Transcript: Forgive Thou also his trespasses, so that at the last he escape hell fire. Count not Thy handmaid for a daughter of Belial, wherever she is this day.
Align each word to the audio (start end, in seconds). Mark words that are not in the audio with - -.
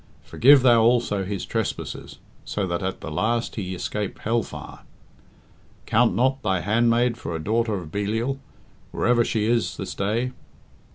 Forgive 0.23 0.63
Thou 0.63 0.81
also 0.81 1.23
his 1.25 1.45
trespasses, 1.45 2.17
so 2.43 2.65
that 2.65 2.81
at 2.81 3.01
the 3.01 3.11
last 3.11 3.55
he 3.55 3.75
escape 3.75 4.17
hell 4.17 4.41
fire. 4.41 4.79
Count 5.85 6.15
not 6.15 6.41
Thy 6.41 6.61
handmaid 6.61 7.17
for 7.19 7.35
a 7.35 7.39
daughter 7.39 7.75
of 7.75 7.91
Belial, 7.91 8.39
wherever 8.89 9.23
she 9.23 9.45
is 9.45 9.77
this 9.77 9.93
day. 9.93 10.31